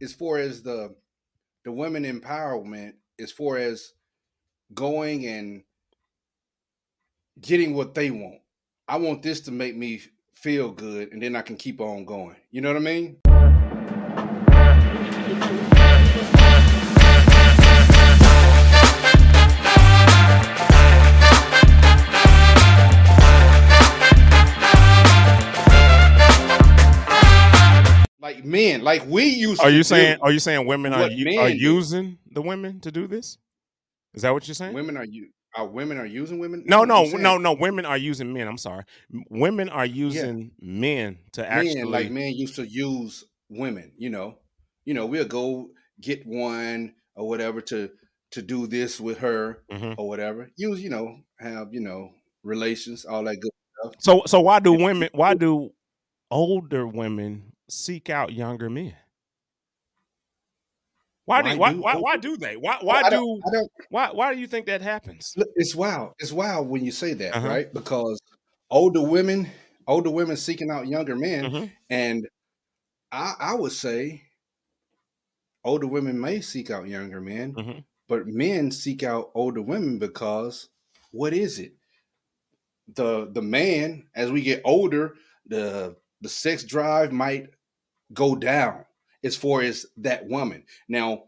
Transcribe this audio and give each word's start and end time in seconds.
as 0.00 0.12
far 0.12 0.38
as 0.38 0.62
the 0.62 0.94
the 1.64 1.72
women 1.72 2.04
empowerment, 2.04 2.94
as 3.18 3.32
far 3.32 3.56
as 3.56 3.92
going 4.72 5.26
and 5.26 5.62
getting 7.40 7.74
what 7.74 7.94
they 7.94 8.10
want. 8.10 8.40
I 8.88 8.96
want 8.98 9.22
this 9.22 9.40
to 9.42 9.50
make 9.50 9.76
me 9.76 10.00
feel 10.32 10.70
good, 10.70 11.12
and 11.12 11.20
then 11.20 11.34
I 11.34 11.42
can 11.42 11.56
keep 11.56 11.80
on 11.80 12.04
going. 12.04 12.36
You 12.50 12.60
know 12.60 12.68
what 12.68 12.76
I 12.76 12.80
mean? 12.80 13.18
Men, 28.46 28.82
like 28.82 29.04
we 29.06 29.24
used. 29.24 29.60
Are 29.60 29.68
to 29.70 29.76
you 29.76 29.82
saying? 29.82 30.18
Are 30.22 30.30
you 30.32 30.38
saying 30.38 30.66
women 30.66 30.92
are 30.92 31.00
what 31.02 31.12
u- 31.12 31.38
are 31.40 31.48
using 31.48 32.18
the 32.30 32.40
women 32.42 32.80
to 32.80 32.92
do 32.92 33.06
this? 33.06 33.38
Is 34.14 34.22
that 34.22 34.32
what 34.32 34.46
you're 34.48 34.54
saying? 34.54 34.72
women 34.74 34.96
are 34.96 35.04
you? 35.04 35.28
Are 35.56 35.66
women 35.66 35.96
are 35.98 36.06
using 36.06 36.38
women? 36.38 36.64
No, 36.66 36.84
no, 36.84 37.04
no, 37.04 37.38
no. 37.38 37.54
Women 37.54 37.86
are 37.86 37.96
using 37.96 38.32
men. 38.32 38.46
I'm 38.46 38.58
sorry. 38.58 38.84
Women 39.30 39.68
are 39.70 39.86
using 39.86 40.50
men 40.60 41.18
to 41.32 41.42
Men 41.42 41.50
actually. 41.50 41.82
like 41.84 42.10
men 42.10 42.32
used 42.34 42.56
to 42.56 42.66
use 42.66 43.24
women. 43.48 43.92
You 43.96 44.10
know, 44.10 44.38
you 44.84 44.92
know, 44.94 45.06
we'll 45.06 45.24
go 45.26 45.70
get 46.00 46.26
one 46.26 46.94
or 47.14 47.26
whatever 47.28 47.60
to 47.62 47.90
to 48.32 48.42
do 48.42 48.66
this 48.66 49.00
with 49.00 49.18
her 49.18 49.62
Mhm. 49.72 49.94
or 49.98 50.08
whatever. 50.08 50.50
Use 50.56 50.82
you 50.82 50.90
know 50.90 51.16
have 51.40 51.68
you 51.72 51.80
know 51.80 52.10
relations, 52.42 53.04
all 53.06 53.24
that 53.24 53.36
good 53.40 53.50
stuff. 53.80 53.94
So, 53.98 54.22
so 54.26 54.40
why 54.40 54.60
do 54.60 54.72
women? 54.74 55.08
Why 55.12 55.34
do 55.34 55.70
older 56.30 56.86
women 56.86 57.52
seek 57.68 58.10
out 58.10 58.32
younger 58.32 58.70
men? 58.70 58.94
Why 61.24 61.42
do 61.42 61.48
Why 61.48 61.56
why 61.56 61.72
do 61.72 61.80
why, 61.80 61.96
why 61.96 62.16
do 62.16 62.36
they? 62.36 62.56
Why 62.56 62.78
Well, 62.80 62.86
why 62.86 63.02
I 63.02 63.10
do 63.10 63.16
don't, 63.16 63.42
I 63.46 63.50
don't 63.50 63.72
why 63.90 64.10
why 64.12 64.34
do 64.34 64.40
you 64.40 64.46
think 64.46 64.66
that 64.66 64.80
happens? 64.80 65.34
It's 65.56 65.74
wild. 65.74 66.12
It's 66.20 66.32
wild 66.32 66.68
when 66.68 66.84
you 66.84 66.92
say 66.92 67.14
that, 67.14 67.34
Uh-huh. 67.34 67.48
right? 67.48 67.74
Because 67.74 68.20
older 68.70 69.02
women, 69.02 69.50
older 69.88 70.10
women 70.10 70.36
seeking 70.36 70.70
out 70.70 70.86
younger 70.86 71.16
men, 71.16 71.44
Mhm. 71.44 71.72
and 71.90 72.28
I, 73.10 73.34
I 73.40 73.54
would 73.54 73.72
say 73.72 74.22
older 75.64 75.88
women 75.88 76.20
may 76.20 76.40
seek 76.40 76.70
out 76.70 76.86
younger 76.86 77.20
men, 77.20 77.54
Mhm. 77.54 77.84
but 78.06 78.28
men 78.28 78.70
seek 78.70 79.02
out 79.02 79.32
older 79.34 79.62
women 79.62 79.98
because 79.98 80.68
what 81.10 81.34
is 81.34 81.58
it? 81.58 81.74
The 82.94 83.26
the 83.32 83.42
man, 83.42 84.08
as 84.14 84.30
we 84.30 84.42
get 84.42 84.62
older, 84.64 85.16
the 85.44 85.96
the 86.20 86.28
sex 86.28 86.62
drive 86.62 87.10
might 87.10 87.50
go 88.12 88.34
down 88.36 88.84
as 89.24 89.36
far 89.36 89.62
as 89.62 89.86
that 89.98 90.26
woman. 90.26 90.64
Now, 90.88 91.24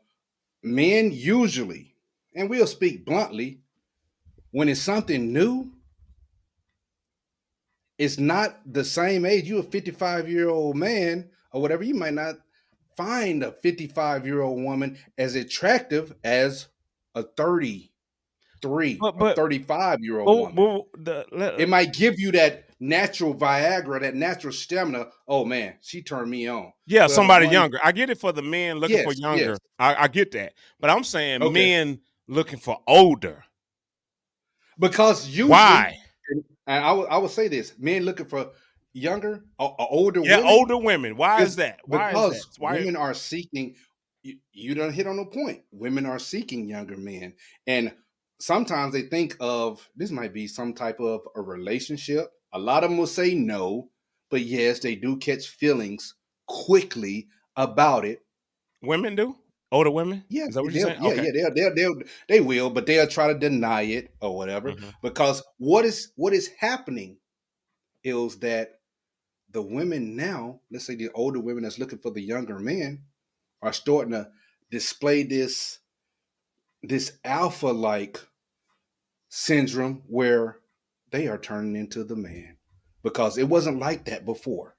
men 0.62 1.11
usually, 1.12 1.95
and 2.34 2.48
we'll 2.48 2.67
speak 2.67 3.05
bluntly, 3.05 3.61
when 4.51 4.69
it's 4.69 4.81
something 4.81 5.33
new, 5.33 5.73
it's 7.99 8.19
not 8.19 8.61
the 8.71 8.84
same 8.84 9.25
age. 9.25 9.49
You 9.49 9.59
a 9.59 9.62
55 9.62 10.29
year 10.29 10.49
old 10.49 10.77
man 10.77 11.29
or 11.53 11.61
whatever, 11.61 11.83
you 11.83 11.95
might 11.95 12.15
not 12.15 12.37
find 12.97 13.43
a 13.43 13.53
55 13.53 14.25
year 14.27 14.41
old 14.43 14.62
woman 14.62 14.99
as 15.17 15.34
attractive 15.34 16.15
as 16.23 16.69
a 17.15 17.23
33 17.25 18.97
But- 19.01 19.19
but- 19.19 19.37
35 19.37 20.01
year 20.03 20.21
old 20.21 20.27
Well, 20.29 20.39
woman. 20.39 20.56
well, 20.56 20.89
the, 20.97 21.27
let- 21.33 21.61
It 21.61 21.69
might 21.69 21.93
give 21.93 22.19
you 22.21 22.33
that 22.33 22.67
natural 22.81 23.34
Viagra, 23.34 24.01
that 24.01 24.15
natural 24.15 24.53
stamina. 24.53 25.07
Oh 25.27 25.45
man, 25.45 25.75
she 25.83 26.03
turned 26.03 26.31
me 26.31 26.48
on. 26.48 26.73
yeah, 26.87 27.07
somebody 27.07 27.48
younger. 27.48 27.79
I 27.83 27.93
get 27.93 28.11
it 28.11 28.19
for 28.19 28.33
the 28.33 28.43
men 28.43 28.79
looking 28.79 29.03
for 29.05 29.12
younger. 29.12 29.51
yes. 29.51 29.59
I, 29.79 29.95
I 30.05 30.09
get 30.09 30.33
that, 30.33 30.55
but 30.81 30.91
I'm 30.91 31.05
saying 31.05 31.43
Okay. 31.43 31.53
men 31.53 32.01
looking 32.27 32.59
for 32.59 32.79
older. 32.87 33.45
Because 34.79 35.29
you 35.29 35.49
Why? 35.49 35.97
and 36.67 36.84
I 36.84 36.93
would 36.93 37.09
I 37.09 37.19
would 37.19 37.31
say 37.31 37.49
this: 37.49 37.75
men 37.78 38.05
looking 38.05 38.27
for 38.27 38.50
younger, 38.93 39.44
or, 39.59 39.75
older 39.78 40.21
Yeah, 40.21 40.37
women. 40.37 40.50
older 40.50 40.77
women. 40.77 41.17
Why 41.17 41.43
is 41.43 41.56
that? 41.56 41.81
Why 41.84 42.11
because 42.11 42.37
is 42.37 42.43
that? 42.44 42.61
Why? 42.62 42.72
women 42.75 42.97
are 42.97 43.15
seeking 43.15 43.75
you, 44.22 44.37
you 44.53 44.75
don't 44.75 44.93
hit 44.93 45.06
on 45.06 45.17
the 45.17 45.25
point 45.27 45.62
women 45.71 46.05
are 46.05 46.19
seeking 46.19 46.67
younger 46.69 46.97
men 46.97 47.34
and 47.69 47.93
sometimes 48.41 48.93
they 48.93 49.03
think 49.03 49.37
of 49.38 49.88
this 49.94 50.11
might 50.11 50.34
be 50.34 50.49
some 50.49 50.72
type 50.75 50.99
of 50.99 51.21
a 51.37 51.41
relationship 51.41 52.27
a 52.53 52.59
lot 52.59 52.84
of 52.84 52.91
them 52.91 52.98
will 52.98 53.06
say 53.06 53.34
no 53.34 53.91
but 54.31 54.41
yes 54.42 54.81
they 54.81 54.94
do 54.94 55.16
catch 55.16 55.47
feelings 55.48 56.14
quickly 56.47 57.28
about 57.56 58.04
it 58.04 58.20
women 58.82 59.14
do 59.16 59.34
older 59.70 59.91
women. 59.91 60.25
yeah 60.31 60.47
is 60.47 60.54
that 60.54 60.62
what 60.62 60.72
you're 60.72 60.82
saying? 60.82 61.03
yeah 61.03 61.10
Okay. 61.10 61.25
yeah 61.25 61.31
they'll, 61.50 61.54
they'll, 61.54 61.75
they'll 61.75 62.03
they 62.28 62.41
will 62.41 62.70
but 62.70 62.87
they'll 62.87 63.06
try 63.06 63.32
to 63.32 63.38
deny 63.38 63.82
it 63.82 64.10
or 64.20 64.37
whatever 64.37 64.72
Mhm. 64.72 64.94
because 65.03 65.42
what 65.58 65.84
is 65.84 66.12
what 66.16 66.32
is 66.32 66.48
happening 66.58 67.19
is 68.04 68.38
that 68.38 68.81
the 69.50 69.62
women 69.62 70.14
now, 70.14 70.60
let's 70.70 70.84
say 70.87 70.94
the 70.94 71.08
older 71.14 71.41
women 71.41 71.62
that's 71.62 71.78
looking 71.78 71.98
for 71.98 72.10
the 72.10 72.20
younger 72.20 72.58
men, 72.58 73.03
are 73.62 73.72
starting 73.72 74.12
to 74.12 74.28
display 74.70 75.22
this 75.22 75.78
this 76.82 77.19
alpha 77.25 77.66
like 77.69 78.20
syndrome 79.28 80.03
where 80.06 80.58
they 81.10 81.28
are 81.28 81.38
turning 81.38 81.76
into 81.76 82.04
the 82.04 82.16
man 82.16 82.56
because 83.02 83.38
it 83.38 83.48
wasn't 83.48 83.78
like 83.78 84.04
that 84.06 84.24
before. 84.24 84.76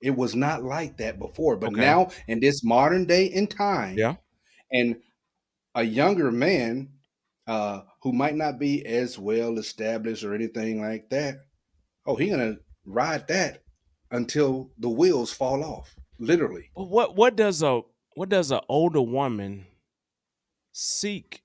It 0.00 0.10
was 0.10 0.34
not 0.34 0.62
like 0.64 0.98
that 0.98 1.18
before, 1.18 1.56
but 1.56 1.72
Okay. 1.72 1.80
now 1.80 2.10
in 2.28 2.40
this 2.40 2.62
modern 2.64 3.06
day 3.06 3.30
and 3.32 3.50
time, 3.50 3.96
Yeah. 3.96 4.16
and 4.70 4.96
a 5.74 5.82
younger 5.82 6.30
man 6.30 6.90
uh, 7.46 7.82
who 8.02 8.12
might 8.12 8.34
not 8.36 8.58
be 8.58 8.84
as 8.86 9.18
well 9.18 9.58
established 9.58 10.24
or 10.24 10.34
anything 10.34 10.80
like 10.80 11.10
that, 11.10 11.36
oh, 12.06 12.16
he 12.16 12.30
gonna 12.30 12.56
ride 12.86 13.26
that 13.28 13.62
until 14.10 14.70
the 14.78 14.88
wheels 14.88 15.30
fall 15.32 15.62
off, 15.62 15.94
literally. 16.18 16.70
But 16.74 16.88
what 16.88 17.16
what 17.16 17.36
does 17.36 17.62
a 17.62 17.82
what 18.14 18.28
does 18.30 18.50
an 18.50 18.60
older 18.68 19.02
woman 19.02 19.66
seek 20.72 21.42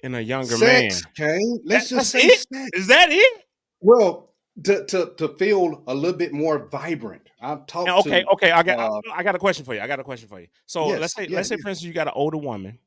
in 0.00 0.14
a 0.14 0.20
younger 0.20 0.56
sex, 0.56 1.02
man? 1.18 1.28
Okay, 1.28 1.44
Let's 1.64 1.88
That- 1.90 1.96
just 1.96 2.10
say 2.10 2.20
it? 2.20 2.46
sex. 2.52 2.70
Is 2.74 2.86
that 2.88 3.08
it? 3.10 3.42
Well, 3.80 4.30
to, 4.64 4.84
to 4.86 5.12
to 5.18 5.28
feel 5.36 5.82
a 5.86 5.94
little 5.94 6.16
bit 6.16 6.32
more 6.32 6.66
vibrant. 6.70 7.28
I've 7.40 7.66
talked 7.66 7.86
Now, 7.86 7.98
okay, 7.98 8.22
to 8.22 8.28
okay. 8.30 8.50
I 8.50 8.62
got 8.62 8.78
uh, 8.78 9.00
I 9.14 9.22
got 9.22 9.34
a 9.34 9.38
question 9.38 9.64
for 9.64 9.74
you. 9.74 9.80
I 9.80 9.86
got 9.86 10.00
a 10.00 10.04
question 10.04 10.28
for 10.28 10.40
you. 10.40 10.46
So 10.64 10.88
Yes, 10.88 11.00
let's 11.00 11.14
say 11.14 11.26
yeah, 11.28 11.36
let's 11.36 11.48
say 11.48 11.56
for 11.58 11.68
instance 11.68 11.86
you 11.86 11.92
got 11.92 12.06
an 12.06 12.14
older 12.16 12.38
woman. 12.38 12.78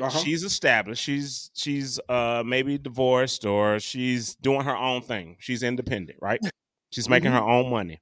uh-huh. 0.00 0.16
She's 0.20 0.44
established. 0.44 1.02
She's 1.02 1.50
she's 1.54 1.98
uh 2.08 2.44
maybe 2.46 2.78
divorced 2.78 3.44
or 3.44 3.80
she's 3.80 4.36
doing 4.36 4.60
her 4.62 4.76
own 4.76 5.02
thing. 5.02 5.36
She's 5.40 5.62
independent, 5.64 6.18
right? 6.22 6.40
She's 6.92 7.08
making 7.08 7.32
Mm-hmm. 7.32 7.44
her 7.44 7.50
own 7.50 7.70
money. 7.70 8.00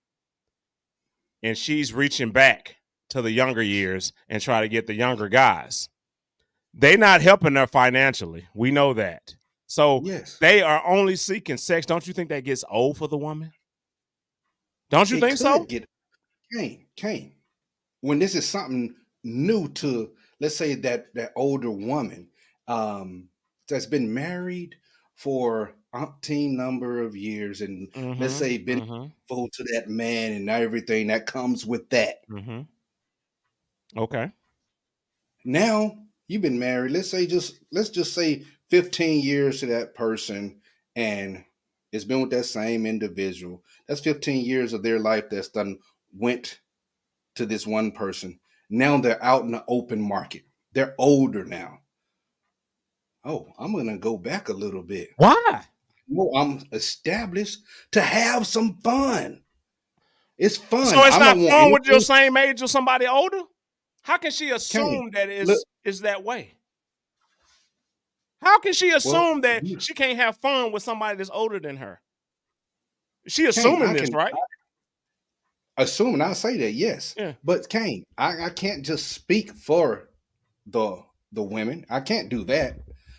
And 1.43 1.57
she's 1.57 1.93
reaching 1.93 2.31
back 2.33 2.77
to 3.11 3.23
the 3.23 3.31
younger 3.31 3.63
years 3.63 4.13
and 4.29 4.43
try 4.43 4.61
to 4.61 4.69
get 4.69 4.87
the 4.87 4.95
younger 4.95 5.29
guys. 5.29 5.89
They 6.73 6.97
not 6.97 7.21
helping 7.23 7.55
her 7.57 7.67
financially. 7.67 8.47
We 8.55 8.71
know 8.71 8.93
that. 8.95 9.37
So 9.75 10.05
yes. 10.05 10.41
they 10.41 10.63
are 10.63 10.87
only 10.87 11.17
seeking 11.17 11.57
sex. 11.57 11.85
Don't 11.85 12.07
you 12.07 12.15
think 12.15 12.29
that 12.29 12.45
gets 12.45 12.63
old 12.71 12.97
for 12.97 13.09
the 13.09 13.19
woman? 13.19 13.53
Don't 14.91 15.11
you 15.11 15.17
It 15.17 15.21
think 15.21 15.39
so? 15.39 15.65
Get, 15.65 15.89
Cane, 16.53 16.87
Cane. 16.97 17.37
When 18.01 18.19
this 18.21 18.35
is 18.35 18.49
something 18.49 18.97
new 19.25 19.69
to, 19.71 20.15
let's 20.41 20.57
say 20.57 20.75
that 20.77 21.15
that 21.15 21.33
older 21.37 21.71
woman 21.71 22.31
um, 22.69 23.31
that's 23.69 23.87
been 23.87 24.13
married 24.15 24.77
for 25.17 25.77
umpteen 25.95 26.53
number 26.53 27.03
of 27.03 27.17
years, 27.17 27.63
and 27.63 27.89
let's 28.19 28.35
Mhm, 28.35 28.37
say 28.37 28.59
been 28.59 28.81
mhm, 28.81 29.13
faithful 29.29 29.49
to 29.55 29.65
that 29.75 29.89
man 29.89 30.33
and 30.33 30.51
everything 30.51 31.09
that 31.09 31.27
comes 31.27 31.67
with 31.67 31.91
that. 31.91 32.25
Mm-hmm. 32.29 32.67
Okay. 33.97 34.33
Now 35.45 36.07
you've 36.29 36.43
been 36.43 36.59
married. 36.59 36.93
Let's 36.93 37.11
say 37.11 37.27
just 37.27 37.61
let's 37.73 37.89
just 37.91 38.15
say 38.15 38.45
fifteen 38.83 39.23
years 39.23 39.61
to 39.61 39.67
that 39.67 39.95
person, 39.95 40.61
and 40.97 41.45
it's 41.93 42.05
been 42.05 42.21
with 42.21 42.31
that 42.31 42.45
same 42.45 42.87
individual. 42.87 43.63
That's 43.87 44.01
fifteen 44.01 44.45
years 44.45 44.73
of 44.73 44.83
their 44.83 44.99
life 44.99 45.25
that's 45.31 45.49
done 45.49 45.79
went 46.13 46.61
to 47.37 47.47
this 47.47 47.67
one 47.67 47.93
person. 47.93 48.41
Now 48.71 48.99
they're 48.99 49.23
out 49.23 49.45
in 49.45 49.53
the 49.53 49.65
open 49.69 50.01
market. 50.03 50.43
They're 50.73 50.95
older 50.99 51.45
now. 51.45 51.81
Oh, 53.25 53.53
I'm 53.59 53.73
gonna 53.73 53.97
go 53.99 54.19
back 54.19 54.49
a 54.49 54.53
little 54.53 54.83
bit. 54.83 55.11
Why? 55.17 55.63
Well, 56.09 56.37
I'm 56.37 56.61
established 56.73 57.61
to 57.93 58.01
have 58.01 58.47
some 58.47 58.79
fun. 58.83 59.43
It's 60.37 60.57
fun. 60.57 60.87
So 60.87 61.05
it's 61.05 61.17
I 61.17 61.19
not 61.21 61.37
don't 61.37 61.49
fun 61.49 61.73
with 61.73 61.87
your 61.87 62.01
same 62.01 62.37
age 62.37 62.61
or 62.61 62.67
somebody 62.67 63.07
older? 63.07 63.41
How 64.03 64.19
can 64.19 64.33
she 64.33 64.51
assume 64.51 65.11
that 65.13 65.31
is 65.31 65.49
look- 65.49 65.63
is 65.85 66.01
that 66.01 66.25
way? 66.25 66.55
How 68.43 68.59
can 68.61 68.73
she 68.73 68.91
assume 68.91 69.41
that 69.43 69.65
you- 69.65 69.81
she 69.81 69.95
can't 69.95 70.19
have 70.19 70.37
fun 70.39 70.73
with 70.73 70.83
somebody 70.83 71.17
that's 71.17 71.31
older 71.33 71.59
than 71.59 71.77
her? 71.79 72.01
She 73.27 73.47
assuming 73.47 73.89
I 73.89 73.93
this, 73.95 74.11
can- 74.11 74.17
right? 74.19 74.35
assuming 75.77 76.21
I'll 76.21 76.35
say 76.35 76.57
that, 76.59 76.73
yes. 76.73 77.15
Yeah. 77.17 77.33
But 77.43 77.69
Cane, 77.69 78.05
I, 78.19 78.45
I 78.47 78.51
can't 78.51 78.85
just 78.85 79.09
speak 79.13 79.53
for 79.53 80.09
the 80.67 81.03
the 81.33 81.43
women. 81.43 81.85
I 81.91 82.01
can't 82.01 82.29
do 82.29 82.45
that. 82.45 82.77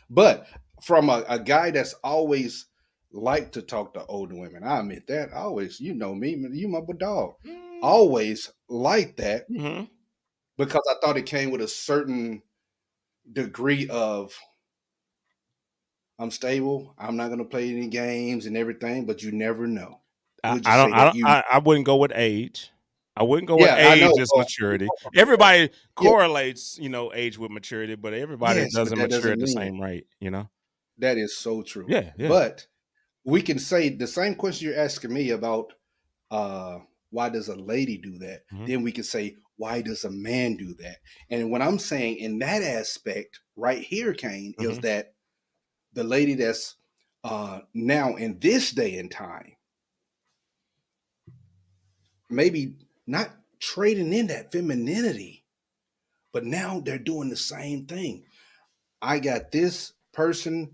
But 0.10 0.48
from 0.82 1.10
a, 1.10 1.24
a 1.28 1.38
guy 1.40 1.72
that's 1.72 1.94
always 2.04 2.68
liked 3.12 3.54
to 3.56 3.62
talk 3.62 3.94
to 3.96 4.06
older 4.06 4.36
women, 4.36 4.64
I 4.64 4.80
admit 4.80 5.08
that. 5.08 5.34
I 5.34 5.40
always, 5.40 5.82
you 5.82 5.94
know 5.94 6.16
me, 6.16 6.36
you 6.52 6.68
my 6.70 6.80
dog. 6.98 7.34
Mm. 7.46 7.80
Always 7.82 8.52
like 8.70 9.18
that 9.18 9.50
Mhm. 9.50 9.90
because 10.58 10.82
I 10.90 10.96
thought 11.02 11.18
it 11.18 11.26
came 11.26 11.52
with 11.52 11.60
a 11.62 11.68
certain 11.68 12.42
degree 13.34 13.90
of 13.90 14.34
I'm 16.18 16.32
stable. 16.32 16.94
I'm 16.98 17.18
not 17.18 17.30
gonna 17.30 17.46
play 17.46 17.70
any 17.70 17.88
games 17.88 18.46
and 18.46 18.56
everything, 18.56 19.06
but 19.06 19.22
you 19.22 19.32
never 19.32 19.68
know. 19.68 20.00
I, 20.44 20.62
I 20.66 20.78
don't. 20.78 20.94
I, 20.94 21.04
don't 21.06 21.16
you- 21.16 21.26
I, 21.28 21.44
I 21.54 21.60
wouldn't 21.60 21.86
go 21.86 21.98
with 21.98 22.12
age. 22.16 22.72
I 23.18 23.24
wouldn't 23.24 23.48
go 23.48 23.58
Yeah, 23.58 23.76
with 23.76 24.04
age 24.04 24.20
as 24.20 24.30
maturity. 24.36 24.90
Everybody 25.16 25.70
correlates, 25.96 26.78
you 26.78 26.90
know, 26.90 27.14
age 27.14 27.38
with 27.38 27.50
maturity, 27.50 27.96
but 27.96 28.14
everybody 28.14 28.62
Yes, 28.62 28.74
doesn't 28.74 28.98
that 28.98 29.10
mature 29.10 29.32
at 29.32 29.40
the 29.40 29.48
same 29.48 29.80
rate. 29.80 30.08
You 30.20 30.32
know. 30.32 30.50
That 30.98 31.18
is 31.18 31.38
so 31.38 31.62
true. 31.62 31.86
Yeah. 31.88 32.12
Yeah. 32.18 32.28
But 32.28 32.68
we 33.24 33.42
can 33.42 33.60
say 33.60 33.90
the 33.90 34.08
same 34.08 34.36
question 34.36 34.68
you're 34.70 34.80
asking 34.80 35.14
me 35.14 35.32
about 35.32 35.74
uh 36.32 36.80
why 37.10 37.30
does 37.30 37.48
a 37.48 37.56
lady 37.56 37.98
do 37.98 38.18
that? 38.20 38.42
Mhm. 38.54 38.68
Then 38.68 38.84
we 38.84 38.92
can 38.92 39.04
say, 39.06 39.38
why 39.58 39.82
does 39.82 40.04
a 40.04 40.12
man 40.12 40.58
do 40.58 40.74
that? 40.76 40.98
And 41.30 41.50
what 41.50 41.62
I'm 41.62 41.80
saying 41.80 42.18
in 42.18 42.40
that 42.40 42.62
aspect 42.62 43.40
right 43.56 43.82
here, 43.82 44.14
Cane, 44.14 44.54
is 44.60 44.80
Mhm. 44.80 44.82
that 44.82 45.15
the 45.96 46.04
lady 46.04 46.36
that's 46.36 46.76
uh 47.24 47.62
now 47.74 48.16
in 48.16 48.40
this 48.40 48.72
day 48.72 48.98
and 48.98 49.10
time, 49.10 49.54
maybe 52.30 52.76
not 53.08 53.32
trading 53.60 54.14
in 54.14 54.28
that 54.28 54.52
femininity, 54.52 55.44
but 56.34 56.46
now 56.46 56.80
they're 56.80 57.00
doing 57.00 57.30
the 57.30 57.38
same 57.38 57.86
thing. 57.86 58.26
I 59.02 59.20
got 59.20 59.52
this 59.52 59.94
person 60.14 60.72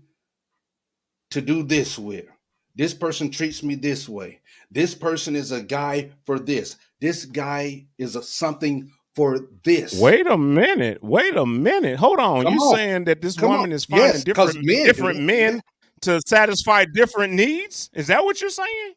to 1.30 1.40
do 1.40 1.62
this 1.62 1.98
with. 1.98 2.26
This 2.74 2.94
person 2.94 3.30
treats 3.30 3.62
me 3.62 3.74
this 3.74 4.08
way. 4.08 4.40
This 4.70 4.94
person 4.94 5.36
is 5.36 5.52
a 5.52 5.62
guy 5.62 6.10
for 6.24 6.38
this. 6.38 6.76
This 7.00 7.24
guy 7.26 7.86
is 7.98 8.16
a 8.16 8.22
something 8.22 8.90
for 9.14 9.40
this. 9.64 9.98
Wait 10.00 10.26
a 10.26 10.36
minute. 10.38 11.02
Wait 11.02 11.36
a 11.36 11.44
minute. 11.46 11.98
Hold 11.98 12.18
on. 12.18 12.44
Come 12.44 12.54
you 12.54 12.60
on. 12.60 12.76
saying 12.76 13.04
that 13.04 13.20
this 13.20 13.36
Come 13.36 13.50
woman 13.50 13.64
on. 13.70 13.72
is 13.72 13.84
finding 13.84 14.06
Yes, 14.08 14.24
different 14.24 14.64
men 14.64 14.84
different 14.86 15.20
men 15.20 15.62
to 16.02 16.20
satisfy 16.26 16.84
different 16.92 17.32
needs? 17.34 17.90
Is 17.92 18.06
that 18.08 18.24
what 18.24 18.40
you're 18.40 18.50
saying? 18.50 18.94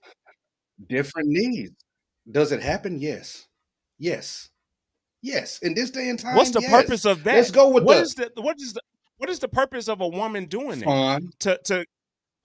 Different 0.88 1.30
needs. 1.30 1.72
Does 2.30 2.52
it 2.52 2.62
happen? 2.62 3.00
Yes. 3.00 3.48
Yes. 4.00 4.50
Yes. 5.22 5.60
In 5.60 5.74
this 5.74 5.92
day 5.92 6.10
and 6.10 6.20
time. 6.20 6.36
What's 6.36 6.52
the 6.52 6.62
yes. 6.62 6.72
purpose 6.72 7.06
of 7.06 7.24
that? 7.24 7.36
Let's 7.36 7.52
go 7.52 7.70
with 7.70 7.84
What 7.84 7.98
the 7.98 8.02
is 8.02 8.14
the 8.16 8.32
what 8.42 8.58
is 8.60 8.74
the 8.74 8.82
what 9.18 9.30
is 9.30 9.40
the 9.40 9.48
purpose 9.48 9.88
of 9.88 10.02
a 10.02 10.08
woman 10.08 10.46
doing 10.46 10.80
that? 10.80 10.86
fun. 10.86 11.30
To 11.40 11.60
to 11.66 11.86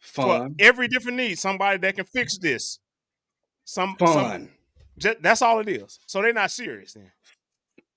for 0.00 0.24
Fun. 0.24 0.54
every 0.58 0.88
different 0.88 1.18
need, 1.18 1.38
somebody 1.38 1.78
that 1.78 1.94
can 1.94 2.06
fix 2.06 2.38
this. 2.38 2.78
Some, 3.66 3.96
some 3.98 4.08
Fun. 4.08 4.50
ju- 4.98 5.14
that's 5.20 5.42
all 5.42 5.60
it 5.60 5.68
is. 5.68 5.98
So 6.06 6.22
they're 6.22 6.32
not 6.32 6.50
serious 6.50 6.94
then. 6.94 7.10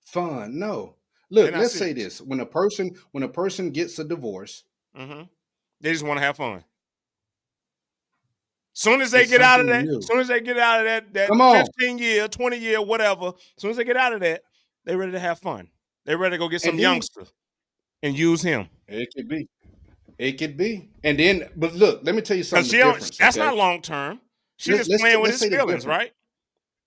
Fun. 0.06 0.58
No. 0.60 0.96
Look, 1.30 1.46
They're 1.46 1.52
not 1.54 1.62
let's 1.62 1.74
say 1.74 1.94
serious. 1.94 2.20
this. 2.20 2.22
When 2.22 2.40
a 2.40 2.46
person 2.46 2.96
when 3.12 3.24
a 3.24 3.28
person 3.30 3.72
gets 3.72 3.98
a 4.00 4.04
divorce, 4.04 4.64
hmm 4.96 5.24
They 5.82 5.92
just 5.92 6.04
want 6.04 6.18
to 6.20 6.26
have 6.26 6.38
fun. 6.38 6.64
Soon 8.76 9.02
as 9.02 9.12
they 9.12 9.22
It's 9.22 9.32
get 9.32 9.42
out 9.42 9.60
of 9.60 9.68
that, 9.68 9.86
new. 9.86 10.02
soon 10.02 10.20
as 10.20 10.28
they 10.28 10.42
get 10.42 10.58
out 10.58 10.80
of 10.80 10.86
that, 10.86 11.14
that 11.14 11.28
Come 11.30 11.42
on. 11.42 11.64
15 11.78 11.98
year, 12.00 12.28
20 12.28 12.58
year, 12.58 12.82
whatever, 12.82 13.34
soon 13.58 13.70
as 13.72 13.78
they 13.78 13.84
get 13.84 13.98
out 13.98 14.14
of 14.14 14.20
that, 14.22 14.42
they 14.84 14.96
ready 14.96 15.12
to 15.12 15.20
have 15.20 15.40
fun. 15.40 15.70
They 16.06 16.16
ready 16.16 16.34
to 16.34 16.38
go 16.40 16.50
get 16.50 16.62
some 16.62 16.72
And 16.72 16.80
then- 16.80 16.84
youngster 16.84 17.26
and 18.02 18.18
use 18.18 18.42
him. 18.42 18.68
it 18.88 19.10
could 19.16 19.28
be. 19.28 19.48
It 20.18 20.34
could 20.34 20.58
be. 20.58 20.90
And 21.04 21.18
then, 21.20 21.50
but 21.56 21.74
look, 21.76 22.02
let 22.04 22.16
me 22.16 22.22
tell 22.22 22.38
you 22.38 22.44
something. 22.44 22.64
The 22.66 22.70
she 22.70 22.78
don't, 22.78 22.94
difference, 22.94 23.18
that's 23.18 23.38
okay? 23.38 23.46
not 23.46 23.56
long 23.58 23.82
term. 23.82 24.22
She's 24.58 24.78
just 24.78 24.90
let's- 24.90 25.02
playing 25.02 25.20
with 25.22 25.30
let's 25.32 25.42
his 25.42 25.50
say 25.52 25.56
the 25.56 25.58
feelings, 25.62 25.84
difference. 25.84 25.86
right? 25.86 26.14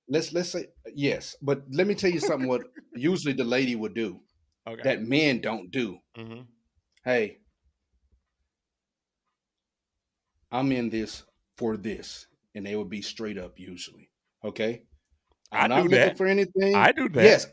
Let's 0.08 0.32
let's 0.32 0.50
say 0.50 0.66
yes, 0.94 1.36
but 1.42 1.62
let 1.70 1.86
me 1.86 1.94
tell 1.94 2.10
you 2.10 2.20
something. 2.20 2.48
What 2.48 2.62
usually 2.94 3.34
the 3.34 3.44
lady 3.44 3.74
would 3.74 3.94
do 3.94 4.20
Okay. 4.66 4.82
that 4.84 5.02
men 5.02 5.40
don't 5.40 5.70
do. 5.70 5.98
hmm 6.16 6.42
Hey, 7.04 7.38
I'm 10.50 10.72
in 10.72 10.90
this 10.90 11.24
for 11.56 11.76
this, 11.76 12.26
and 12.54 12.64
they 12.66 12.76
would 12.76 12.90
be 12.90 13.02
straight 13.02 13.38
up 13.38 13.58
usually. 13.58 14.10
Okay, 14.44 14.82
I 15.52 15.62
I'm 15.62 15.68
do 15.68 15.82
not 15.82 15.88
looking 15.88 15.98
that. 15.98 16.16
for 16.16 16.26
anything. 16.26 16.74
I 16.74 16.92
do 16.92 17.08
that. 17.10 17.22
Yes, 17.24 17.46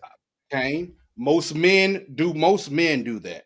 Cane. 0.51 0.95
Most 1.17 1.55
men 1.55 2.05
do. 2.15 2.33
Most 2.33 2.69
men 2.71 3.03
do 3.03 3.19
that. 3.19 3.45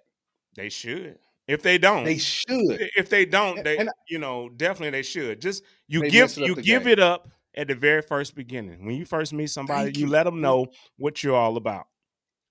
They 0.56 0.70
should. 0.70 1.20
If 1.48 1.62
they 1.62 1.78
don't, 1.78 2.06
They 2.06 2.18
should. 2.18 2.82
if 2.96 3.10
they 3.10 3.26
don't, 3.26 3.64
they 3.64 3.88
you 4.10 4.20
know 4.20 4.50
definitely 4.50 4.92
they 4.92 5.04
should. 5.04 5.42
Just 5.42 5.64
you 5.88 6.02
They 6.02 6.10
give 6.10 6.38
you 6.38 6.56
give 6.56 6.84
game. 6.84 6.88
it 6.88 7.00
up 7.00 7.30
at 7.58 7.68
the 7.68 7.76
very 7.76 8.02
first 8.02 8.36
beginning 8.36 8.86
when 8.86 8.96
you 8.96 9.06
first 9.06 9.34
meet 9.34 9.48
somebody. 9.48 9.92
You, 9.98 10.06
you. 10.06 10.12
let 10.12 10.24
them 10.24 10.40
know 10.40 10.68
what 10.98 11.24
you're 11.24 11.36
all 11.36 11.58
about, 11.58 11.88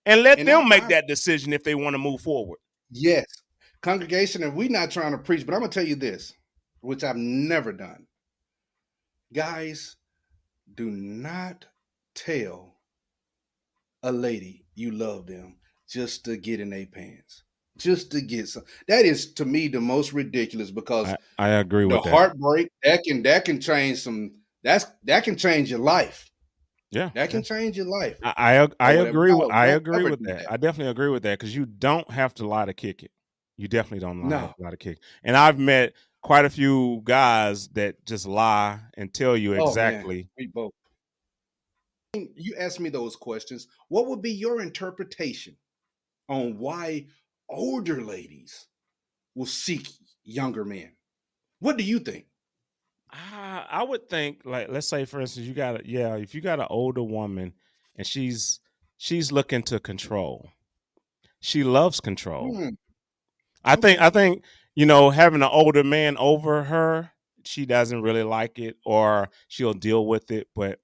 and 0.04 0.22
let 0.22 0.38
And 0.38 0.48
them 0.48 0.68
make 0.68 0.88
that 0.88 1.06
decision 1.06 1.52
if 1.52 1.64
they 1.64 1.74
want 1.74 1.94
to 1.94 1.98
move 1.98 2.20
forward. 2.20 2.58
Yes, 2.90 3.26
congregation, 3.80 4.42
and 4.42 4.54
we're 4.54 4.68
not 4.68 4.90
trying 4.90 5.12
to 5.12 5.18
preach, 5.18 5.46
but 5.46 5.54
I'm 5.54 5.60
gonna 5.60 5.72
tell 5.72 5.86
you 5.86 5.96
this, 5.96 6.34
which 6.80 7.04
I've 7.04 7.16
never 7.16 7.72
done. 7.72 8.06
Guys, 9.32 9.96
do 10.74 10.90
not 10.90 11.64
tell 12.14 12.76
a 14.02 14.12
lady 14.12 14.64
you 14.74 14.92
love 14.92 15.26
them 15.26 15.56
just 15.88 16.24
to 16.24 16.36
get 16.36 16.60
in 16.60 16.70
their 16.70 16.86
pants, 16.86 17.42
just 17.78 18.10
to 18.12 18.20
get 18.20 18.48
some. 18.48 18.64
That 18.88 19.04
is 19.04 19.32
to 19.34 19.44
me 19.44 19.68
the 19.68 19.80
most 19.80 20.12
ridiculous 20.12 20.70
because 20.70 21.08
I, 21.08 21.16
I 21.38 21.48
agree 21.48 21.86
with 21.86 22.02
the 22.02 22.10
heartbreak 22.10 22.70
that 22.82 23.02
can 23.04 23.22
that 23.24 23.44
can 23.44 23.60
change 23.60 23.98
some. 23.98 24.32
That's 24.66 24.84
that 25.04 25.22
can 25.22 25.36
change 25.36 25.70
your 25.70 25.78
life. 25.78 26.28
Yeah, 26.90 27.10
That 27.14 27.30
can 27.30 27.44
change 27.44 27.76
your 27.76 27.86
life. 27.86 28.18
I 28.20 28.58
I, 28.58 28.68
I 28.80 28.92
agree 28.94 29.32
with 29.32 29.52
I 29.52 29.66
agree 29.68 30.02
with 30.02 30.18
that. 30.24 30.38
that. 30.38 30.52
I 30.52 30.56
definitely 30.56 30.90
agree 30.90 31.08
with 31.08 31.22
that 31.22 31.38
because 31.38 31.54
you 31.54 31.66
don't 31.66 32.10
have 32.10 32.34
to 32.34 32.46
lie 32.48 32.64
to 32.64 32.74
kick 32.74 33.04
it. 33.04 33.12
You 33.56 33.68
definitely 33.68 34.00
don't 34.00 34.20
lie, 34.22 34.28
No. 34.28 34.54
lie 34.58 34.70
to 34.70 34.76
kick. 34.76 34.98
And 35.22 35.36
I've 35.36 35.60
met 35.60 35.92
quite 36.20 36.46
a 36.46 36.50
few 36.50 37.00
guys 37.04 37.68
that 37.68 38.04
just 38.04 38.26
lie 38.26 38.80
and 38.96 39.14
tell 39.14 39.36
you 39.36 39.52
Oh, 39.52 39.56
man. 39.58 39.68
exactly. 39.68 40.28
We 40.36 40.48
both. 40.48 40.72
You 42.14 42.56
asked 42.58 42.80
me 42.80 42.88
those 42.88 43.14
questions. 43.14 43.68
What 43.86 44.08
would 44.08 44.20
be 44.20 44.32
your 44.32 44.60
interpretation 44.60 45.56
on 46.28 46.58
why 46.58 47.06
older 47.48 48.02
ladies 48.02 48.66
will 49.36 49.46
seek 49.46 49.86
younger 50.24 50.64
men? 50.64 50.90
What 51.60 51.76
do 51.76 51.84
you 51.84 52.00
think? 52.00 52.26
I, 53.10 53.66
I 53.70 53.82
would 53.82 54.08
think 54.08 54.42
like 54.44 54.68
let's 54.68 54.88
say 54.88 55.04
for 55.04 55.20
instance 55.20 55.46
you 55.46 55.54
got 55.54 55.80
a, 55.80 55.88
yeah 55.88 56.16
if 56.16 56.34
you 56.34 56.40
got 56.40 56.60
an 56.60 56.66
older 56.70 57.02
woman 57.02 57.52
and 57.96 58.06
she's 58.06 58.60
she's 58.96 59.30
looking 59.32 59.62
to 59.64 59.78
control 59.80 60.50
she 61.40 61.64
loves 61.64 62.00
control 62.00 62.54
Hmm, 62.54 62.70
I 63.64 63.76
think 63.76 64.00
I 64.00 64.10
think 64.10 64.44
you 64.74 64.86
know 64.86 65.10
having 65.10 65.42
an 65.42 65.48
older 65.50 65.84
man 65.84 66.16
over 66.18 66.64
her, 66.64 67.10
she 67.44 67.66
doesn't 67.66 68.02
really 68.02 68.22
like 68.22 68.58
it, 68.58 68.76
or 68.84 69.28
she'll 69.48 69.74
deal 69.74 70.06
with 70.06 70.30
it. 70.30 70.48
But 70.54 70.80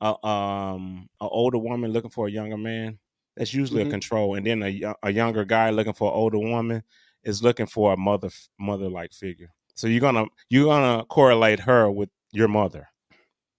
uh, 0.00 0.16
um, 0.26 1.08
an 1.20 1.28
older 1.30 1.58
woman 1.58 1.92
looking 1.92 2.10
for 2.10 2.26
a 2.28 2.30
younger 2.30 2.56
man, 2.56 2.98
that's 3.36 3.54
usually 3.54 3.82
Mhm. 3.82 3.88
a 3.88 3.90
control. 3.90 4.34
And 4.36 4.46
then 4.46 4.62
a 4.62 4.94
a 5.02 5.10
younger 5.12 5.44
guy 5.44 5.70
looking 5.70 5.92
for 5.94 6.10
an 6.10 6.16
older 6.18 6.38
woman 6.38 6.82
is 7.24 7.42
looking 7.42 7.66
for 7.66 7.92
a 7.92 7.96
mother 7.96 8.30
mother 8.58 8.88
like 8.88 9.12
figure. 9.12 9.52
So 9.74 9.86
you're 9.86 10.00
gonna 10.00 10.26
you're 10.48 10.66
gonna 10.66 11.04
correlate 11.04 11.60
her 11.60 11.90
with 11.90 12.10
your 12.32 12.48
mother. 12.48 12.88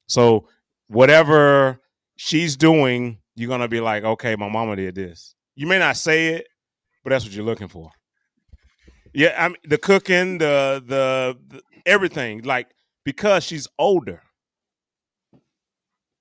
So 0.07 0.47
whatever 0.87 1.79
she's 2.15 2.55
doing, 2.55 3.19
you're 3.35 3.49
gonna 3.49 3.67
be 3.67 3.79
like, 3.79 4.03
okay, 4.03 4.35
my 4.35 4.49
mama 4.49 4.75
did 4.75 4.95
this. 4.95 5.35
You 5.55 5.67
may 5.67 5.79
not 5.79 5.97
say 5.97 6.29
it, 6.35 6.47
but 7.03 7.11
that's 7.11 7.25
what 7.25 7.33
you're 7.33 7.45
looking 7.45 7.67
for. 7.67 7.91
Yeah, 9.13 9.35
I 9.37 9.47
mean 9.47 9.57
the 9.63 9.77
cooking, 9.77 10.39
the, 10.39 10.83
the 10.85 11.37
the 11.47 11.61
everything, 11.85 12.43
like 12.43 12.67
because 13.03 13.43
she's 13.43 13.67
older. 13.77 14.21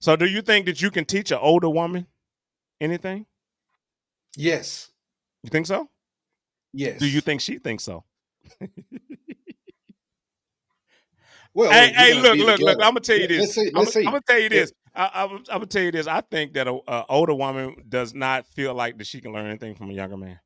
So 0.01 0.17
do 0.17 0.27
you 0.27 0.43
think 0.43 0.67
that 0.67 0.83
you 0.83 0.91
can 0.91 1.05
teach 1.05 1.31
an 1.31 1.39
older 1.41 1.69
woman 1.69 2.07
anything? 2.81 3.27
Yes. 4.37 4.91
You 5.43 5.51
think 5.51 5.67
so? 5.67 5.89
Yes. 6.73 6.99
Do 6.99 7.07
you 7.07 7.21
think 7.21 7.41
she 7.41 7.59
thinks 7.59 7.85
so? 7.85 8.05
Well, 11.55 11.71
hey, 11.71 11.93
hey, 11.93 12.15
look, 12.21 12.39
look, 12.39 12.61
look. 12.61 12.79
I'm 12.83 12.91
gonna 12.91 13.01
tell 13.01 13.19
you 13.19 13.29
this. 13.29 13.41
Let's 13.41 13.55
see. 13.55 13.69
I'm, 13.69 13.81
Let's 13.81 13.93
see. 13.93 14.01
I'm 14.01 14.07
gonna 14.07 14.21
tell 14.27 14.39
you 14.41 14.49
this. 14.49 14.73
I, 14.95 15.11
I'm, 15.15 15.31
I'm 15.31 15.43
gonna 15.49 15.67
tell 15.67 15.83
you 15.83 15.91
this. 15.93 16.07
I 16.07 16.21
think 16.23 16.55
that 16.55 16.67
a, 16.67 16.79
a 16.89 17.05
older 17.09 17.35
woman 17.35 17.77
does 17.89 18.15
not 18.15 18.47
feel 18.47 18.75
like 18.75 18.99
that 18.99 19.07
she 19.07 19.21
can 19.21 19.33
learn 19.33 19.47
anything 19.47 19.75
from 19.75 19.91
a 19.91 19.93
younger 19.93 20.17
man. 20.17 20.39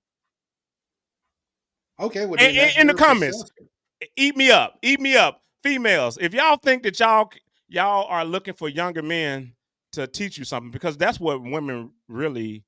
Okay. 2.00 2.26
Well, 2.26 2.34
In- 2.34 2.46
then 2.46 2.54
that's 2.56 2.74
in- 2.76 2.80
in 2.82 2.86
the 2.88 2.94
comments. 2.94 3.42
perception. 3.42 3.68
Eat 4.16 4.36
me 4.36 4.50
up. 4.50 4.78
Eat 4.82 5.00
me 5.00 5.16
up. 5.16 5.40
Females, 5.62 6.16
if 6.20 6.32
y'all 6.34 6.58
think 6.58 6.82
that 6.84 7.00
y'all 7.00 7.28
y'all 7.68 8.06
are 8.08 8.24
looking 8.24 8.54
for 8.54 8.68
younger 8.68 9.02
men 9.02 9.52
to 9.92 10.06
teach 10.06 10.38
you 10.38 10.44
something 10.44 10.70
because 10.70 10.96
that's 10.96 11.18
what 11.18 11.42
women 11.42 11.90
really 12.08 12.64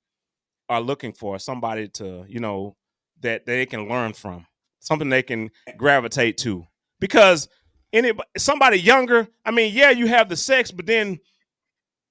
are 0.69 0.81
looking 0.81 1.13
for 1.13 1.39
somebody 1.39 1.89
to 1.89 2.25
you 2.29 2.41
know 2.41 2.75
that 3.21 3.47
they 3.47 3.67
can 3.67 3.89
learn 3.89 4.15
from 4.15 4.47
something 4.81 5.09
they 5.11 5.23
can 5.23 5.51
gravitate 5.77 6.39
to 6.39 6.67
because 6.99 7.49
anybody 7.93 8.29
somebody 8.37 8.79
younger 8.79 9.29
i 9.45 9.51
mean 9.51 9.75
yeah 9.75 9.91
you 9.91 10.07
have 10.07 10.29
the 10.29 10.37
sex 10.37 10.71
but 10.71 10.87
then 10.87 11.19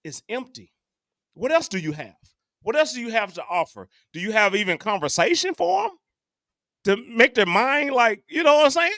it's 0.04 0.24
empty 0.30 0.72
what 1.34 1.52
else 1.52 1.68
do 1.68 1.78
you 1.78 1.92
have 1.92 2.16
what 2.64 2.76
else 2.76 2.94
do 2.94 3.02
you 3.02 3.10
have 3.10 3.34
to 3.34 3.44
offer 3.50 3.88
do 4.14 4.20
you 4.20 4.32
have 4.32 4.56
even 4.56 4.78
conversation 4.78 5.54
for 5.54 5.84
them 5.84 5.92
to 6.84 7.16
make 7.16 7.36
their 7.36 7.46
mind 7.46 7.92
like 7.92 8.24
you 8.28 8.44
know 8.44 8.56
what 8.56 8.66
i'm 8.66 8.72
saying 8.72 8.92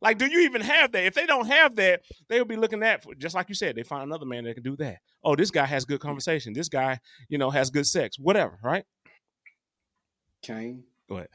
like, 0.00 0.18
do 0.18 0.26
you 0.26 0.40
even 0.40 0.60
have 0.60 0.92
that? 0.92 1.04
If 1.04 1.14
they 1.14 1.26
don't 1.26 1.46
have 1.46 1.74
that, 1.76 2.02
they'll 2.28 2.44
be 2.44 2.56
looking 2.56 2.82
at 2.82 3.04
just 3.18 3.34
like 3.34 3.48
you 3.48 3.54
said. 3.54 3.74
They 3.74 3.82
find 3.82 4.04
another 4.04 4.26
man 4.26 4.44
that 4.44 4.54
can 4.54 4.62
do 4.62 4.76
that. 4.76 4.98
Oh, 5.24 5.34
this 5.34 5.50
guy 5.50 5.66
has 5.66 5.84
good 5.84 6.00
conversation. 6.00 6.52
This 6.52 6.68
guy, 6.68 7.00
you 7.28 7.38
know, 7.38 7.50
has 7.50 7.70
good 7.70 7.86
sex. 7.86 8.18
Whatever, 8.18 8.58
right? 8.62 8.84
Cane, 10.42 10.84
go 11.08 11.16
ahead. 11.16 11.28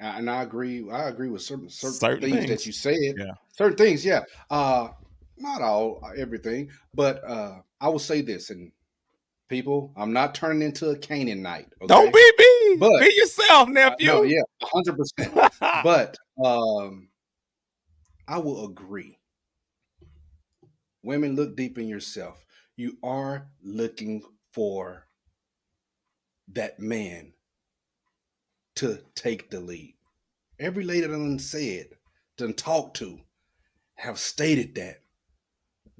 And 0.00 0.30
I 0.30 0.42
agree. 0.42 0.88
I 0.90 1.08
agree 1.08 1.28
with 1.28 1.42
certain 1.42 1.68
certain, 1.68 1.94
certain 1.98 2.22
things, 2.22 2.36
things, 2.36 2.50
that 2.50 2.66
you 2.66 2.72
said. 2.72 3.14
Yeah, 3.16 3.32
certain 3.56 3.76
things. 3.76 4.04
Yeah. 4.04 4.20
Uh, 4.48 4.88
not 5.36 5.62
all 5.62 6.00
uh, 6.04 6.10
everything, 6.16 6.70
but 6.94 7.22
uh, 7.28 7.60
I 7.80 7.88
will 7.88 7.98
say 7.98 8.22
this 8.22 8.50
and 8.50 8.72
people. 9.48 9.92
I'm 9.96 10.12
not 10.12 10.34
turning 10.34 10.62
into 10.62 10.90
a 10.90 10.98
Canaanite. 10.98 11.68
Okay? 11.82 11.86
Don't 11.86 12.12
be 12.12 12.32
me. 12.38 12.76
But 12.78 13.00
be 13.00 13.12
yourself, 13.16 13.68
nephew. 13.68 14.10
Uh, 14.10 14.14
no, 14.14 14.22
yeah, 14.22 14.42
hundred 14.62 14.96
percent. 14.96 15.52
But 15.82 16.16
um, 16.44 17.08
I 18.26 18.38
will 18.38 18.66
agree. 18.66 19.18
Women, 21.02 21.36
look 21.36 21.56
deep 21.56 21.78
in 21.78 21.88
yourself. 21.88 22.44
You 22.76 22.98
are 23.02 23.48
looking 23.62 24.22
for 24.52 25.06
that 26.52 26.78
man 26.78 27.32
to 28.78 29.00
take 29.14 29.50
the 29.50 29.60
lead. 29.60 29.94
Every 30.60 30.84
lady 30.84 31.06
done 31.06 31.38
said, 31.40 31.88
done 32.36 32.54
talked 32.54 32.96
to, 32.98 33.18
have 33.96 34.18
stated 34.18 34.76
that. 34.76 35.02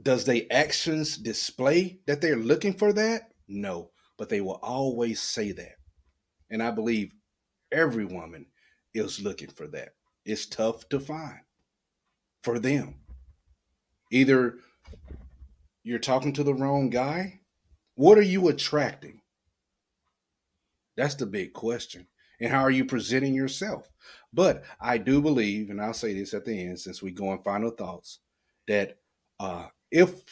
Does 0.01 0.25
their 0.25 0.43
actions 0.51 1.17
display 1.17 1.99
that 2.07 2.21
they're 2.21 2.37
looking 2.37 2.73
for 2.73 2.93
that? 2.93 3.33
No, 3.49 3.91
but 4.17 4.29
they 4.29 4.41
will 4.41 4.61
always 4.63 5.21
say 5.21 5.51
that. 5.53 5.75
And 6.51 6.63
I 6.63 6.71
believe 6.71 7.13
every 7.73 8.05
woman 8.05 8.47
is 8.95 9.21
looking 9.21 9.51
for 9.51 9.67
that. 9.69 9.95
It's 10.25 10.47
tough 10.47 10.89
to 10.91 11.01
find 11.01 11.41
for 12.45 12.61
them. 12.61 13.01
Either 14.13 14.59
you're 15.83 15.99
talking 15.99 16.33
to 16.35 16.45
the 16.45 16.55
wrong 16.55 16.91
guy. 16.91 17.41
What 17.97 18.19
are 18.19 18.23
you 18.23 18.47
attracting? 18.49 19.21
That's 20.97 21.17
the 21.17 21.27
big 21.27 21.53
question. 21.53 22.07
And 22.41 22.51
how 22.51 22.61
are 22.61 22.71
you 22.71 22.85
presenting 22.85 23.35
yourself? 23.35 23.89
But 24.33 24.65
I 24.81 24.99
do 24.99 25.21
believe, 25.21 25.71
and 25.71 25.81
I'll 25.81 25.95
say 25.95 26.15
this 26.15 26.35
at 26.35 26.45
the 26.45 26.61
end 26.61 26.79
since 26.79 27.03
we 27.03 27.11
go 27.11 27.31
on 27.31 27.43
final 27.43 27.71
thoughts, 27.71 28.21
that 28.67 28.99
uh, 29.41 29.67
if 29.91 30.23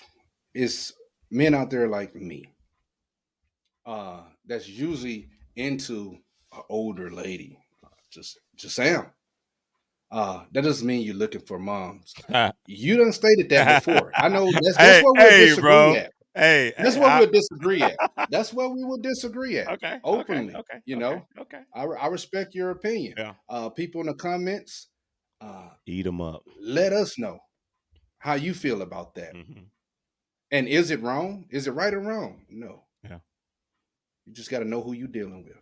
it's 0.54 0.92
men 1.30 1.54
out 1.54 1.70
there 1.70 1.88
like 1.88 2.14
me, 2.14 2.52
uh, 3.86 4.20
that's 4.44 4.68
usually 4.68 5.28
into 5.54 6.18
an 6.52 6.62
older 6.68 7.10
lady, 7.10 7.58
just 8.10 8.38
just 8.56 8.76
Sam. 8.76 9.06
Uh, 10.10 10.44
that 10.52 10.62
doesn't 10.62 10.86
mean 10.86 11.02
you're 11.02 11.14
looking 11.14 11.40
for 11.40 11.58
moms. 11.58 12.14
you 12.66 12.96
done 12.96 13.12
stated 13.12 13.48
that 13.48 13.84
before. 13.84 14.12
I 14.14 14.28
know 14.28 14.50
that's, 14.50 14.76
that's 14.76 14.78
hey, 14.78 15.02
what 15.02 15.18
we 15.18 15.24
hey, 15.24 15.46
disagreeing 15.46 15.62
bro. 15.62 15.94
at. 15.94 16.12
Hey, 16.36 16.74
that's 16.76 16.96
hey, 16.96 17.00
what 17.00 17.10
I, 17.10 17.20
we 17.20 17.26
would 17.26 17.32
disagree 17.32 17.82
at. 17.82 17.96
That's 18.30 18.52
what 18.52 18.74
we 18.74 18.84
would 18.84 19.02
disagree 19.02 19.58
at. 19.58 19.68
Okay, 19.68 19.98
openly. 20.04 20.50
Okay, 20.50 20.58
okay 20.58 20.80
you 20.84 20.96
okay, 20.96 21.04
know. 21.04 21.26
Okay. 21.40 21.60
I, 21.74 21.84
I 21.84 22.06
respect 22.08 22.54
your 22.54 22.70
opinion. 22.70 23.14
Yeah. 23.16 23.32
Uh, 23.48 23.70
people 23.70 24.02
in 24.02 24.08
the 24.08 24.14
comments, 24.14 24.88
uh, 25.40 25.70
eat 25.86 26.02
them 26.02 26.20
up. 26.20 26.42
Let 26.60 26.92
us 26.92 27.18
know 27.18 27.38
how 28.18 28.34
you 28.34 28.52
feel 28.52 28.82
about 28.82 29.14
that. 29.14 29.34
Mm-hmm. 29.34 29.62
And 30.50 30.68
is 30.68 30.90
it 30.90 31.00
wrong? 31.00 31.46
Is 31.50 31.66
it 31.66 31.72
right 31.72 31.92
or 31.92 32.00
wrong? 32.00 32.42
No. 32.50 32.84
Yeah. 33.02 33.18
You 34.26 34.34
just 34.34 34.50
got 34.50 34.58
to 34.58 34.64
know 34.64 34.82
who 34.82 34.92
you're 34.92 35.08
dealing 35.08 35.42
with. 35.42 35.56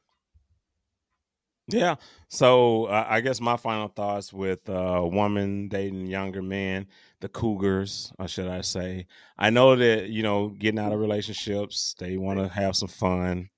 Yeah. 1.68 1.96
So 2.28 2.86
uh, 2.86 3.06
I 3.08 3.20
guess 3.20 3.40
my 3.40 3.56
final 3.56 3.88
thoughts 3.88 4.32
with 4.32 4.68
uh, 4.68 5.00
woman 5.02 5.68
dating 5.68 6.06
younger 6.06 6.42
men, 6.42 6.86
the 7.20 7.28
cougars, 7.28 8.12
or 8.18 8.28
should 8.28 8.48
I 8.48 8.60
say? 8.60 9.06
I 9.38 9.50
know 9.50 9.74
that 9.76 10.08
you 10.10 10.22
know 10.22 10.48
getting 10.48 10.78
out 10.78 10.92
of 10.92 11.00
relationships, 11.00 11.94
they 11.98 12.16
want 12.16 12.38
to 12.38 12.48
have 12.48 12.76
some 12.76 12.88
fun. 12.88 13.48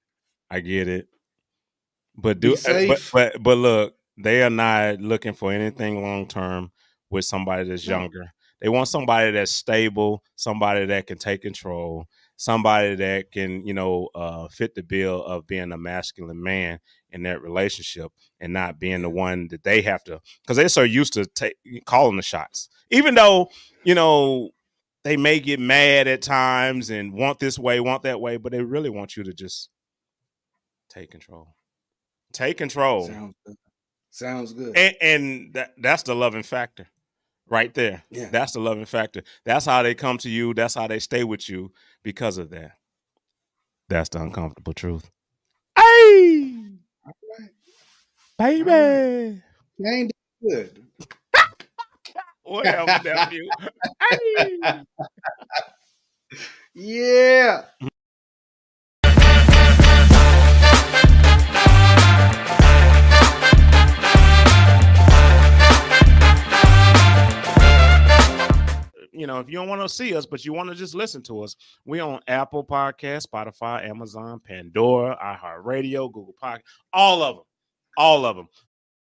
I 0.50 0.60
get 0.60 0.86
it, 0.86 1.08
but 2.16 2.40
do 2.40 2.54
uh, 2.54 2.86
but, 2.86 3.10
but 3.12 3.42
but 3.42 3.58
look, 3.58 3.94
they 4.16 4.42
are 4.42 4.50
not 4.50 5.00
looking 5.00 5.34
for 5.34 5.52
anything 5.52 6.02
long 6.02 6.26
term 6.28 6.70
with 7.10 7.24
somebody 7.24 7.68
that's 7.68 7.86
younger. 7.86 8.32
They 8.60 8.68
want 8.68 8.88
somebody 8.88 9.32
that's 9.32 9.52
stable, 9.52 10.22
somebody 10.34 10.86
that 10.86 11.06
can 11.06 11.18
take 11.18 11.42
control, 11.42 12.06
somebody 12.36 12.94
that 12.94 13.30
can, 13.32 13.66
you 13.66 13.74
know, 13.74 14.08
uh, 14.14 14.48
fit 14.48 14.74
the 14.74 14.82
bill 14.82 15.24
of 15.24 15.46
being 15.46 15.72
a 15.72 15.78
masculine 15.78 16.42
man 16.42 16.78
in 17.10 17.22
that 17.22 17.42
relationship 17.42 18.12
and 18.40 18.52
not 18.52 18.78
being 18.78 19.02
the 19.02 19.10
one 19.10 19.48
that 19.48 19.64
they 19.64 19.80
have 19.82 20.04
to, 20.04 20.20
because 20.42 20.56
they're 20.56 20.68
so 20.68 20.82
used 20.82 21.14
to 21.14 21.24
take, 21.26 21.56
calling 21.86 22.16
the 22.16 22.22
shots. 22.22 22.68
Even 22.90 23.14
though, 23.14 23.48
you 23.84 23.94
know, 23.94 24.50
they 25.02 25.16
may 25.16 25.40
get 25.40 25.60
mad 25.60 26.08
at 26.08 26.20
times 26.20 26.90
and 26.90 27.12
want 27.12 27.38
this 27.38 27.58
way, 27.58 27.80
want 27.80 28.02
that 28.02 28.20
way, 28.20 28.36
but 28.36 28.52
they 28.52 28.62
really 28.62 28.90
want 28.90 29.16
you 29.16 29.22
to 29.24 29.32
just 29.32 29.70
take 30.88 31.10
control. 31.10 31.54
Take 32.32 32.58
control. 32.58 33.06
Sounds 33.06 33.34
good. 33.46 33.56
Sounds 34.10 34.52
good. 34.52 34.76
And, 34.76 34.94
and 35.00 35.54
that, 35.54 35.74
that's 35.78 36.02
the 36.02 36.14
loving 36.14 36.42
factor 36.42 36.88
right 37.48 37.72
there. 37.74 38.02
Yeah. 38.10 38.28
That's 38.30 38.52
the 38.52 38.60
loving 38.60 38.84
factor. 38.84 39.22
That's 39.44 39.66
how 39.66 39.82
they 39.82 39.94
come 39.94 40.18
to 40.18 40.30
you. 40.30 40.54
That's 40.54 40.74
how 40.74 40.86
they 40.86 40.98
stay 40.98 41.24
with 41.24 41.48
you 41.48 41.72
because 42.02 42.38
of 42.38 42.50
that. 42.50 42.72
That's 43.88 44.08
the 44.08 44.20
uncomfortable 44.20 44.72
truth. 44.72 45.10
Hey, 45.78 46.72
baby, 48.38 48.62
right. 48.62 49.42
ain't 49.86 50.12
good. 50.42 50.82
Whatever, 52.42 52.98
nephew. 53.04 53.48
hey. 54.10 54.82
Yeah. 56.74 57.62
You 69.18 69.26
know, 69.26 69.40
if 69.40 69.48
you 69.48 69.54
don't 69.54 69.68
want 69.68 69.82
to 69.82 69.88
see 69.88 70.14
us, 70.14 70.26
but 70.26 70.44
you 70.44 70.52
want 70.52 70.68
to 70.68 70.74
just 70.74 70.94
listen 70.94 71.22
to 71.24 71.42
us, 71.42 71.56
we 71.84 72.00
on 72.00 72.20
Apple 72.28 72.64
Podcast, 72.64 73.26
Spotify, 73.26 73.88
Amazon, 73.88 74.40
Pandora, 74.40 75.16
iHeartRadio, 75.22 76.12
Google 76.12 76.34
Podcast, 76.42 76.62
all 76.92 77.22
of 77.22 77.36
them, 77.36 77.44
all 77.96 78.24
of 78.24 78.36
them. 78.36 78.48